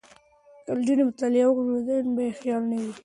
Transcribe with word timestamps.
که 0.65 0.71
نجونې 0.77 1.03
مطالعه 1.09 1.45
وکړي 1.47 1.65
نو 1.73 1.85
ذهن 1.87 2.07
به 2.15 2.21
یې 2.27 2.33
خالي 2.39 2.65
نه 2.69 2.77
وي. 2.83 2.93